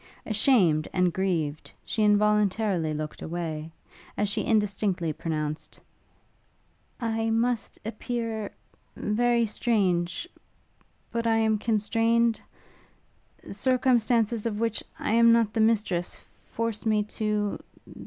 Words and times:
Ashamed 0.25 0.87
and 0.93 1.13
grieved, 1.13 1.69
she 1.85 2.01
involuntarily 2.01 2.91
looked 2.91 3.21
away, 3.21 3.69
as 4.17 4.27
she 4.29 4.41
indistinctly 4.43 5.13
pronounced, 5.13 5.79
'I 6.99 7.29
must 7.29 7.77
appear... 7.85 8.51
very 8.95 9.45
strange... 9.45 10.27
but 11.11 11.27
I 11.27 11.35
am 11.35 11.59
constrained.... 11.59 12.41
Circumstances 13.51 14.47
of 14.47 14.59
which 14.59 14.83
I 14.97 15.11
am 15.11 15.31
not 15.33 15.53
the 15.53 15.61
mistress, 15.61 16.25
force 16.51 16.83
me 16.83 17.03
to... 17.03 17.59